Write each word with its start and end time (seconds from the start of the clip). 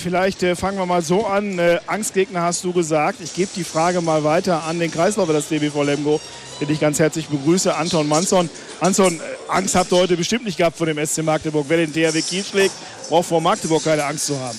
vielleicht 0.00 0.42
äh, 0.42 0.56
fangen 0.56 0.78
wir 0.78 0.86
mal 0.86 1.02
so 1.02 1.26
an. 1.26 1.58
Äh, 1.58 1.78
Angstgegner 1.86 2.42
hast 2.42 2.64
du 2.64 2.72
gesagt. 2.72 3.20
Ich 3.22 3.34
gebe 3.34 3.50
die 3.54 3.64
Frage 3.64 4.00
mal 4.00 4.24
weiter 4.24 4.64
an 4.64 4.78
den 4.78 4.90
Kreisläufer 4.90 5.32
des 5.32 5.48
DBV 5.48 5.82
Lemgo, 5.82 6.20
den 6.60 6.70
ich 6.70 6.80
ganz 6.80 6.98
herzlich 6.98 7.28
begrüße, 7.28 7.74
Anton 7.74 8.08
Manson. 8.08 8.50
Anton, 8.80 9.14
äh, 9.14 9.22
Angst 9.48 9.74
habt 9.74 9.92
ihr 9.92 9.98
heute 9.98 10.16
bestimmt 10.16 10.44
nicht 10.44 10.56
gehabt 10.56 10.76
vor 10.76 10.86
dem 10.86 11.04
SC 11.04 11.22
Magdeburg. 11.22 11.66
Wer 11.68 11.86
den 11.86 11.92
THW 11.92 12.20
Kiel 12.22 12.44
schlägt, 12.44 12.74
braucht 13.08 13.28
vor 13.28 13.40
Magdeburg 13.40 13.84
keine 13.84 14.04
Angst 14.04 14.26
zu 14.26 14.38
haben. 14.40 14.58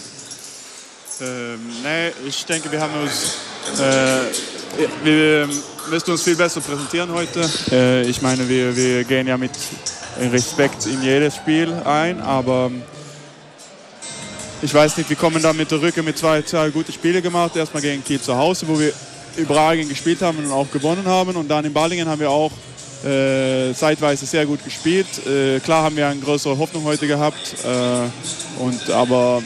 Ähm, 1.22 1.60
nee, 1.84 2.12
ich 2.28 2.46
denke, 2.46 2.72
wir 2.72 2.82
haben 2.82 2.94
uns, 3.02 3.38
äh, 3.80 5.04
wir 5.04 5.50
müssen 5.90 6.12
uns 6.12 6.24
viel 6.24 6.36
besser 6.36 6.62
präsentieren 6.62 7.12
heute. 7.14 7.48
Äh, 7.72 8.02
ich 8.04 8.22
meine, 8.22 8.48
wir, 8.48 8.76
wir 8.76 9.04
gehen 9.04 9.28
ja 9.28 9.38
mit 9.38 9.52
Respekt 10.20 10.86
in 10.86 11.02
jedes 11.04 11.36
Spiel 11.36 11.72
ein, 11.86 12.22
aber 12.22 12.72
ich 14.62 14.74
weiß 14.74 14.98
nicht, 14.98 15.10
wir 15.10 15.18
kommen 15.18 15.42
da 15.42 15.54
mit 15.54 15.72
der 15.72 15.82
Rücke 15.82 16.04
mit 16.04 16.18
zwei, 16.18 16.42
zwei 16.44 16.70
gute 16.70 16.92
Spiele 16.92 17.22
gemacht. 17.22 17.56
Erstmal 17.56 17.82
gegen 17.82 18.04
Kiel 18.04 18.22
zu 18.22 18.36
Hause, 18.36 18.68
wo 18.68 18.80
wir 18.80 18.94
überragend 19.38 19.90
gespielt 19.90 20.22
haben 20.22 20.38
und 20.38 20.52
auch 20.52 20.70
gewonnen 20.70 21.06
haben. 21.06 21.36
Und 21.36 21.48
dann 21.48 21.66
in 21.66 21.74
Ballingen 21.74 22.08
haben 22.08 22.20
wir 22.20 22.30
auch 22.30 22.52
äh, 23.04 23.74
zeitweise 23.74 24.26
sehr 24.26 24.46
gut 24.46 24.64
gespielt. 24.64 25.08
Äh, 25.26 25.60
klar 25.62 25.84
haben 25.84 25.96
wir 25.96 26.08
eine 26.08 26.20
größere 26.20 26.58
Hoffnung 26.58 26.84
heute 26.84 27.08
gehabt, 27.08 27.56
äh, 27.64 28.62
und, 28.62 28.90
aber 28.92 29.42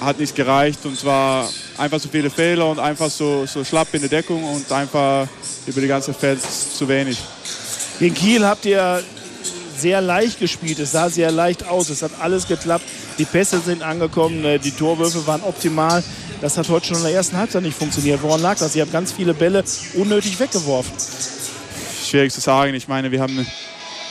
hat 0.00 0.18
nicht 0.18 0.34
gereicht. 0.34 0.84
Und 0.84 0.98
zwar 0.98 1.48
einfach 1.78 1.98
so 1.98 2.08
viele 2.10 2.28
Fehler 2.28 2.70
und 2.70 2.78
einfach 2.78 3.10
so, 3.10 3.46
so 3.46 3.64
schlapp 3.64 3.94
in 3.94 4.00
der 4.00 4.10
Deckung 4.10 4.44
und 4.44 4.70
einfach 4.70 5.26
über 5.66 5.80
die 5.80 5.88
ganze 5.88 6.12
Feld 6.12 6.40
zu 6.42 6.86
wenig. 6.88 7.18
Gegen 7.98 8.14
Kiel 8.14 8.44
habt 8.44 8.66
ihr 8.66 9.02
sehr 9.78 10.00
leicht 10.00 10.38
gespielt. 10.40 10.78
Es 10.78 10.92
sah 10.92 11.08
sehr 11.08 11.30
leicht 11.30 11.66
aus. 11.66 11.90
Es 11.90 12.02
hat 12.02 12.12
alles 12.20 12.46
geklappt. 12.46 12.84
Die 13.18 13.24
Pässe 13.24 13.60
sind 13.60 13.82
angekommen. 13.82 14.44
äh, 14.44 14.58
Die 14.58 14.70
Torwürfe 14.72 15.26
waren 15.26 15.42
optimal. 15.42 16.02
Das 16.40 16.56
hat 16.56 16.68
heute 16.68 16.86
schon 16.88 16.96
in 16.98 17.02
der 17.04 17.12
ersten 17.14 17.36
Halbzeit 17.36 17.62
nicht 17.62 17.76
funktioniert. 17.76 18.22
Woran 18.22 18.42
lag 18.42 18.58
das? 18.58 18.76
Ihr 18.76 18.82
habt 18.82 18.92
ganz 18.92 19.12
viele 19.12 19.34
Bälle 19.34 19.64
unnötig 19.94 20.38
weggeworfen. 20.38 20.92
Schwierig 22.04 22.32
zu 22.32 22.40
sagen. 22.40 22.74
Ich 22.74 22.88
meine, 22.88 23.10
wir 23.10 23.20
haben 23.20 23.46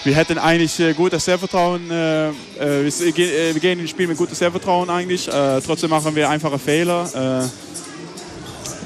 wir 0.04 0.16
hätten 0.16 0.38
eigentlich 0.38 0.80
äh, 0.80 0.94
gutes 0.94 1.26
Selbstvertrauen. 1.26 1.90
Äh, 1.92 2.30
wir, 2.60 3.12
gehen, 3.60 3.80
ins 3.80 3.90
Spiel 3.90 4.08
mit 4.08 4.18
gutem 4.18 4.36
Selbstvertrauen 4.36 4.90
eigentlich. 4.90 5.30
Trotzdem 5.66 5.90
machen 5.90 6.16
wir 6.16 6.30
einfache 6.30 6.60
Fehler. 6.60 7.50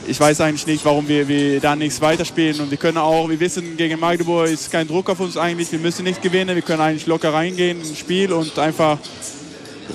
Ich 0.08 0.20
weiß 0.20 0.42
eigentlich 0.42 0.66
nicht, 0.66 0.84
warum 0.84 1.08
wir, 1.08 1.28
wir 1.28 1.60
da 1.60 1.76
nichts 1.76 2.02
weiterspielen. 2.02 2.60
Und 2.60 2.72
wir 2.72 2.78
können 2.78 2.98
auch, 2.98 3.30
wir 3.30 3.40
wissen, 3.40 3.78
gegen 3.78 4.00
Magdeburg 4.00 4.50
ist 4.50 4.72
kein 4.72 4.88
Druck 4.88 5.10
auf 5.10 5.20
uns 5.20 5.38
eigentlich. 5.38 5.72
Wir 5.72 5.80
müssen 5.80 6.04
nicht 6.04 6.22
gewinnen. 6.22 6.56
Wir 6.56 6.64
können 6.64 6.82
eigentlich 6.82 7.06
locker 7.06 7.34
reingehen 7.34 7.80
ins 7.80 7.98
Spiel 7.98 8.34
und 8.34 8.58
einfach 8.58 8.98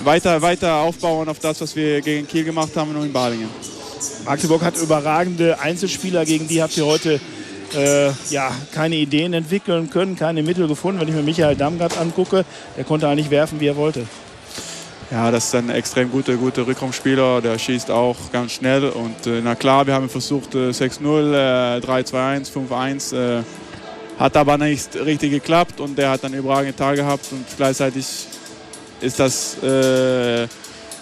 weiter, 0.03 0.41
weiter 0.41 0.75
aufbauen 0.75 1.27
auf 1.27 1.39
das, 1.39 1.61
was 1.61 1.75
wir 1.75 2.01
gegen 2.01 2.27
Kiel 2.27 2.43
gemacht 2.43 2.75
haben 2.75 2.95
und 2.95 3.05
in 3.05 3.13
Balingen. 3.13 3.49
Magdeburg 4.25 4.61
hat 4.61 4.77
überragende 4.77 5.59
Einzelspieler, 5.59 6.25
gegen 6.25 6.47
die 6.47 6.61
habt 6.61 6.77
ihr 6.77 6.85
heute 6.85 7.19
äh, 7.75 8.09
ja, 8.29 8.51
keine 8.73 8.95
Ideen 8.95 9.33
entwickeln 9.33 9.89
können, 9.89 10.15
keine 10.15 10.43
Mittel 10.43 10.67
gefunden. 10.67 11.01
Wenn 11.01 11.07
ich 11.07 11.15
mir 11.15 11.23
Michael 11.23 11.55
Damgard 11.55 11.97
angucke, 11.97 12.45
der 12.77 12.83
konnte 12.83 13.07
eigentlich 13.07 13.29
werfen, 13.29 13.59
wie 13.59 13.67
er 13.67 13.75
wollte. 13.75 14.05
Ja, 15.09 15.31
das 15.31 15.45
ist 15.45 15.55
ein 15.55 15.69
extrem 15.69 16.11
guter, 16.11 16.35
guter 16.35 16.67
Rückraumspieler. 16.67 17.41
Der 17.41 17.57
schießt 17.57 17.89
auch 17.91 18.17
ganz 18.33 18.51
schnell. 18.51 18.89
Und 18.89 19.25
äh, 19.25 19.41
na 19.41 19.55
klar, 19.55 19.87
wir 19.87 19.93
haben 19.93 20.09
versucht 20.09 20.53
äh, 20.53 20.71
6-0, 20.71 21.77
äh, 21.77 21.79
3-2-1, 21.79 22.51
5-1. 22.51 23.15
Äh, 23.15 23.43
hat 24.19 24.35
aber 24.35 24.57
nicht 24.57 24.95
richtig 24.95 25.31
geklappt 25.31 25.79
und 25.79 25.97
der 25.97 26.09
hat 26.09 26.25
einen 26.25 26.33
überragenden 26.33 26.75
Tag 26.75 26.97
gehabt. 26.97 27.25
Und 27.31 27.45
gleichzeitig 27.55 28.05
ist 28.99 29.19
das 29.19 29.63
äh, 29.63 30.47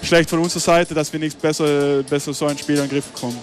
schlecht 0.03 0.29
von 0.29 0.39
unserer 0.39 0.59
Seite, 0.59 0.93
dass 0.93 1.11
wir 1.11 1.19
nicht 1.19 1.41
besser, 1.41 2.03
besser 2.03 2.33
so 2.33 2.45
ein 2.45 2.57
Spiel 2.57 2.75
in 2.75 2.81
den 2.81 2.89
Griff 2.91 3.05
bekommen. 3.05 3.39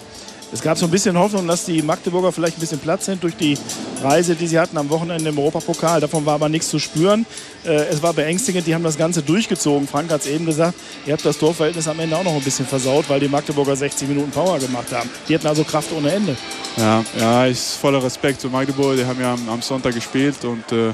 Es 0.52 0.60
gab 0.62 0.78
so 0.78 0.84
ein 0.84 0.90
bisschen 0.92 1.18
Hoffnung, 1.18 1.48
dass 1.48 1.64
die 1.64 1.82
Magdeburger 1.82 2.30
vielleicht 2.30 2.58
ein 2.58 2.60
bisschen 2.60 2.78
Platz 2.78 3.06
sind 3.06 3.22
durch 3.22 3.34
die 3.34 3.56
Reise, 4.02 4.34
die 4.34 4.46
sie 4.46 4.58
hatten 4.58 4.76
am 4.76 4.90
Wochenende 4.90 5.30
im 5.30 5.38
Europapokal. 5.38 6.00
Davon 6.00 6.26
war 6.26 6.34
aber 6.34 6.48
nichts 6.48 6.68
zu 6.68 6.78
spüren. 6.78 7.26
Äh, 7.64 7.86
es 7.90 8.02
war 8.02 8.12
beängstigend, 8.12 8.66
die 8.66 8.74
haben 8.74 8.84
das 8.84 8.98
Ganze 8.98 9.22
durchgezogen. 9.22 9.86
Frank 9.86 10.10
hat 10.10 10.22
es 10.22 10.26
eben 10.26 10.46
gesagt, 10.46 10.74
ihr 11.06 11.12
habt 11.12 11.24
das 11.24 11.38
Torverhältnis 11.38 11.88
am 11.88 11.98
Ende 12.00 12.16
auch 12.16 12.24
noch 12.24 12.34
ein 12.34 12.42
bisschen 12.42 12.66
versaut, 12.66 13.08
weil 13.08 13.20
die 13.20 13.28
Magdeburger 13.28 13.76
60 13.76 14.08
Minuten 14.08 14.30
Power 14.30 14.58
gemacht 14.58 14.92
haben. 14.92 15.08
Die 15.28 15.34
hatten 15.34 15.46
also 15.46 15.64
Kraft 15.64 15.92
ohne 15.92 16.10
Ende. 16.10 16.36
Ja, 16.76 17.04
ja, 17.18 17.46
ich 17.46 17.58
voller 17.58 18.02
Respekt 18.02 18.40
zu 18.40 18.48
Magdeburg. 18.48 18.96
Die 18.96 19.04
haben 19.04 19.20
ja 19.20 19.34
am, 19.34 19.62
Sonntag 19.62 19.94
gespielt 19.94 20.44
und 20.44 20.72
äh, 20.72 20.92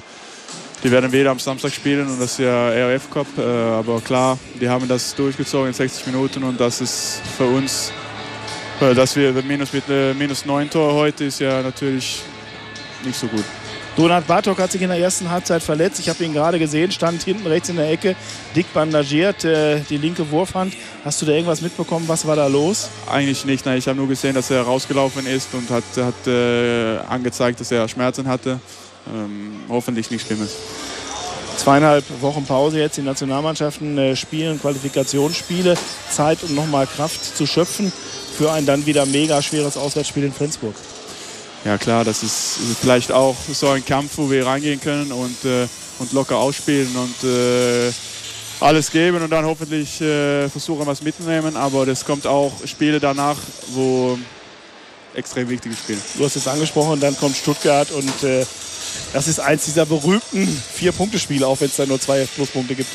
die 0.82 0.90
werden 0.90 1.10
wieder 1.10 1.30
am 1.30 1.38
Samstag 1.38 1.72
spielen 1.72 2.06
und 2.06 2.20
das 2.20 2.32
ist 2.32 2.38
ja 2.38 2.69
RF 2.69 3.10
Cup. 3.10 3.26
Äh, 3.38 3.42
aber 3.42 4.00
klar, 4.00 4.38
die 4.60 4.69
haben 4.69 4.86
das 4.86 5.14
durchgezogen 5.14 5.69
in 5.69 5.75
60 5.75 6.06
Minuten 6.06 6.44
und 6.44 6.60
das 6.60 6.80
ist 6.80 7.20
für 7.36 7.46
uns, 7.46 7.92
dass 8.80 9.16
wir 9.16 9.32
minus 9.42 9.72
mit 9.72 9.84
äh, 9.88 10.14
minus 10.14 10.44
9 10.44 10.70
Tor 10.70 10.94
heute 10.94 11.25
ist 11.25 11.40
ja 11.40 11.62
natürlich 11.62 12.22
nicht 13.04 13.19
so 13.19 13.26
gut. 13.26 13.44
Donat 13.98 14.28
Bartok 14.28 14.59
hat 14.60 14.70
sich 14.70 14.81
in 14.81 14.91
der 14.91 14.98
ersten 14.98 15.28
Halbzeit 15.28 15.60
verletzt. 15.60 15.98
Ich 15.98 16.09
habe 16.09 16.22
ihn 16.22 16.32
gerade 16.32 16.60
gesehen, 16.60 16.92
stand 16.92 17.20
hinten 17.25 17.47
rechts 17.48 17.69
in 17.69 17.76
der 17.76 17.91
Ecke, 17.91 18.14
dick 18.54 18.72
bandagiert, 18.72 19.44
äh, 19.44 19.81
die 19.91 19.97
linke 19.97 20.31
Wurfhand. 20.31 20.75
Hast 21.04 21.20
du 21.20 21.26
da 21.26 21.32
irgendwas 21.32 21.60
mitbekommen? 21.62 22.04
Was 22.06 22.25
war 22.25 22.37
da 22.37 22.47
los? 22.47 22.91
Eigentlich 23.10 23.44
nicht. 23.44 23.66
Nein, 23.66 23.78
ich 23.78 23.88
habe 23.88 23.98
nur 23.98 24.06
gesehen, 24.06 24.37
dass 24.37 24.53
er 24.53 24.62
rausgelaufen 24.62 25.26
ist 25.26 25.48
und 25.53 25.69
hat, 25.70 25.82
hat 25.97 26.26
äh, 26.28 26.98
angezeigt, 27.08 27.58
dass 27.58 27.72
er 27.72 27.88
Schmerzen 27.88 28.28
hatte. 28.28 28.60
Ähm, 29.12 29.62
hoffentlich 29.69 30.12
nichts 30.12 30.28
Schlimmes. 30.28 30.54
Zweieinhalb 31.56 32.04
Wochen 32.20 32.44
Pause 32.44 32.78
jetzt. 32.78 32.98
Die 32.98 33.03
Nationalmannschaften 33.03 33.98
äh, 33.98 34.14
spielen 34.14 34.60
Qualifikationsspiele. 34.60 35.76
Zeit, 36.08 36.38
um 36.44 36.54
nochmal 36.54 36.87
Kraft 36.87 37.37
zu 37.37 37.47
schöpfen 37.47 37.92
für 38.37 38.53
ein 38.53 38.64
dann 38.64 38.87
wieder 38.87 39.06
mega 39.06 39.42
schweres 39.42 39.76
Auswärtsspiel 39.76 40.22
in 40.22 40.32
Flensburg. 40.32 40.76
Ja 41.64 41.76
klar, 41.76 42.04
das 42.04 42.22
ist 42.22 42.58
vielleicht 42.80 43.10
auch 43.12 43.36
so 43.52 43.69
ein 43.69 43.84
Kampf, 43.84 44.12
wo 44.16 44.30
wir 44.30 44.46
reingehen 44.46 44.80
können 44.80 45.12
und, 45.12 45.44
äh, 45.44 45.66
und 45.98 46.12
locker 46.12 46.36
ausspielen 46.36 46.94
und 46.96 47.28
äh, 47.28 47.92
alles 48.60 48.91
geben 48.91 49.22
und 49.22 49.30
dann 49.30 49.44
hoffentlich 49.44 50.00
äh, 50.00 50.48
versuchen, 50.48 50.86
was 50.86 51.02
mitzunehmen. 51.02 51.56
Aber 51.56 51.84
das 51.84 52.04
kommt 52.04 52.26
auch 52.26 52.52
Spiele 52.64 53.00
danach, 53.00 53.36
wo 53.69 54.19
extrem 55.14 55.48
wichtige 55.48 55.74
Spiele. 55.74 55.98
Du 56.16 56.24
hast 56.24 56.36
es 56.36 56.46
angesprochen, 56.46 57.00
dann 57.00 57.16
kommt 57.19 57.36
Stuttgart 57.36 57.90
und 57.90 58.22
äh, 58.22 58.46
das 59.12 59.28
ist 59.28 59.40
eins 59.40 59.64
dieser 59.64 59.86
berühmten 59.86 60.46
Vier-Punkte-Spiele, 60.75 61.46
auch 61.46 61.60
wenn 61.60 61.69
es 61.69 61.76
da 61.76 61.86
nur 61.86 62.00
zwei 62.00 62.25
Pluspunkte 62.25 62.75
gibt. 62.75 62.90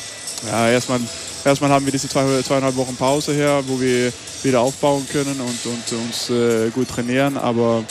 Ja, 0.46 0.68
erstmal, 0.68 1.00
erstmal 1.44 1.70
haben 1.70 1.84
wir 1.84 1.92
diese 1.92 2.08
zwei, 2.08 2.42
zweieinhalb 2.42 2.76
Wochen 2.76 2.96
Pause 2.96 3.32
her, 3.34 3.62
wo 3.66 3.80
wir 3.80 4.12
wieder 4.42 4.60
aufbauen 4.60 5.06
können 5.10 5.40
und, 5.40 5.66
und 5.66 6.00
uns 6.00 6.30
äh, 6.30 6.70
gut 6.70 6.88
trainieren. 6.88 7.36
Aber 7.36 7.84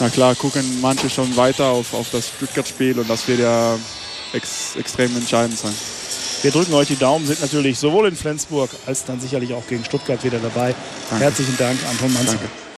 na 0.00 0.10
klar, 0.10 0.34
gucken 0.34 0.80
manche 0.80 1.08
schon 1.08 1.36
weiter 1.36 1.66
auf, 1.66 1.94
auf 1.94 2.10
das 2.10 2.28
Stuttgart-Spiel 2.28 2.98
und 2.98 3.08
das 3.08 3.26
wird 3.28 3.40
ja 3.40 3.78
ex, 4.32 4.76
extrem 4.76 5.16
entscheidend 5.16 5.58
sein. 5.58 5.74
Wir 6.42 6.50
drücken 6.50 6.74
euch 6.74 6.88
die 6.88 6.96
Daumen, 6.96 7.26
sind 7.26 7.40
natürlich 7.40 7.78
sowohl 7.78 8.08
in 8.08 8.16
Flensburg 8.16 8.70
als 8.86 9.04
dann 9.04 9.20
sicherlich 9.20 9.54
auch 9.54 9.66
gegen 9.66 9.84
Stuttgart 9.84 10.22
wieder 10.22 10.38
dabei. 10.38 10.74
Danke. 11.10 11.24
Herzlichen 11.24 11.56
Dank, 11.56 11.78
Anton. 11.88 12.14
Danke. 12.26 12.45